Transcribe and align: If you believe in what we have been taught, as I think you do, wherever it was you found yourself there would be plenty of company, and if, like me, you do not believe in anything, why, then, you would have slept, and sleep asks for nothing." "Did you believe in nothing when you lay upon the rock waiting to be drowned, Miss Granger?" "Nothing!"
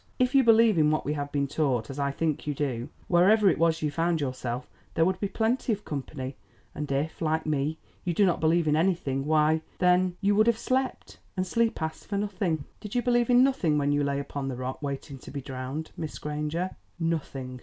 If 0.17 0.33
you 0.33 0.43
believe 0.43 0.79
in 0.79 0.89
what 0.89 1.05
we 1.05 1.13
have 1.13 1.31
been 1.31 1.45
taught, 1.47 1.91
as 1.91 1.99
I 1.99 2.09
think 2.09 2.47
you 2.47 2.55
do, 2.55 2.89
wherever 3.07 3.47
it 3.47 3.59
was 3.59 3.83
you 3.83 3.91
found 3.91 4.19
yourself 4.19 4.67
there 4.95 5.05
would 5.05 5.19
be 5.19 5.27
plenty 5.27 5.71
of 5.73 5.85
company, 5.85 6.37
and 6.73 6.91
if, 6.91 7.21
like 7.21 7.45
me, 7.45 7.77
you 8.03 8.15
do 8.15 8.25
not 8.25 8.39
believe 8.39 8.67
in 8.67 8.75
anything, 8.75 9.25
why, 9.27 9.61
then, 9.77 10.17
you 10.19 10.33
would 10.33 10.47
have 10.47 10.57
slept, 10.57 11.19
and 11.37 11.45
sleep 11.45 11.79
asks 11.83 12.03
for 12.03 12.17
nothing." 12.17 12.65
"Did 12.79 12.95
you 12.95 13.03
believe 13.03 13.29
in 13.29 13.43
nothing 13.43 13.77
when 13.77 13.91
you 13.91 14.03
lay 14.03 14.19
upon 14.19 14.47
the 14.47 14.55
rock 14.55 14.81
waiting 14.81 15.19
to 15.19 15.29
be 15.29 15.39
drowned, 15.39 15.91
Miss 15.95 16.17
Granger?" 16.17 16.71
"Nothing!" 16.99 17.59